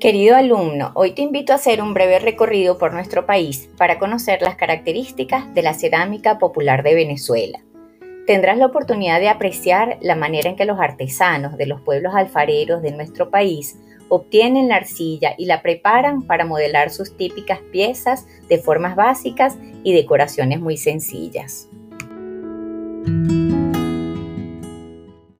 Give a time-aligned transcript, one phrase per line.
[0.00, 4.40] Querido alumno, hoy te invito a hacer un breve recorrido por nuestro país para conocer
[4.40, 7.58] las características de la cerámica popular de Venezuela.
[8.26, 12.80] Tendrás la oportunidad de apreciar la manera en que los artesanos de los pueblos alfareros
[12.80, 13.78] de nuestro país
[14.08, 19.92] obtienen la arcilla y la preparan para modelar sus típicas piezas de formas básicas y
[19.92, 21.68] decoraciones muy sencillas.